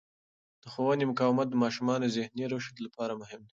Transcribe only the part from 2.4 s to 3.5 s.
رشد لپاره مهم دی.